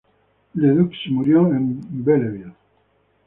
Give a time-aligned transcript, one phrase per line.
[0.55, 2.53] Ledoux murió en Belleville.